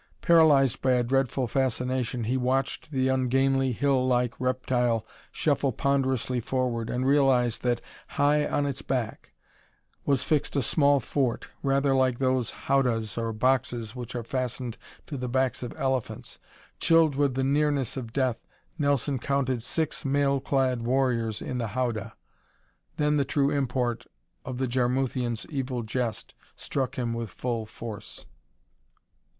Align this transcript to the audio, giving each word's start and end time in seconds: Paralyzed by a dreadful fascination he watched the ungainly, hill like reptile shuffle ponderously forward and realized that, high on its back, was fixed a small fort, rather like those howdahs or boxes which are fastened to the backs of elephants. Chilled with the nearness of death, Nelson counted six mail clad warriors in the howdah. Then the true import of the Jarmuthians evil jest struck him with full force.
Paralyzed 0.21 0.81
by 0.81 0.93
a 0.93 1.03
dreadful 1.03 1.45
fascination 1.45 2.23
he 2.23 2.35
watched 2.35 2.89
the 2.89 3.07
ungainly, 3.07 3.71
hill 3.71 4.07
like 4.07 4.33
reptile 4.39 5.05
shuffle 5.31 5.71
ponderously 5.71 6.39
forward 6.39 6.89
and 6.89 7.05
realized 7.05 7.61
that, 7.61 7.81
high 8.07 8.47
on 8.47 8.65
its 8.65 8.81
back, 8.81 9.29
was 10.03 10.23
fixed 10.23 10.55
a 10.55 10.61
small 10.63 10.99
fort, 10.99 11.49
rather 11.61 11.93
like 11.93 12.17
those 12.17 12.49
howdahs 12.65 13.15
or 13.15 13.31
boxes 13.31 13.95
which 13.95 14.15
are 14.15 14.23
fastened 14.23 14.75
to 15.05 15.17
the 15.17 15.29
backs 15.29 15.61
of 15.61 15.71
elephants. 15.77 16.39
Chilled 16.79 17.13
with 17.13 17.35
the 17.35 17.43
nearness 17.43 17.95
of 17.95 18.11
death, 18.11 18.47
Nelson 18.79 19.19
counted 19.19 19.61
six 19.61 20.03
mail 20.03 20.39
clad 20.39 20.81
warriors 20.81 21.43
in 21.43 21.59
the 21.59 21.75
howdah. 21.77 22.15
Then 22.97 23.17
the 23.17 23.23
true 23.23 23.51
import 23.51 24.07
of 24.45 24.57
the 24.57 24.67
Jarmuthians 24.67 25.45
evil 25.51 25.83
jest 25.83 26.33
struck 26.55 26.95
him 26.97 27.13
with 27.13 27.29
full 27.29 27.67
force. 27.67 28.25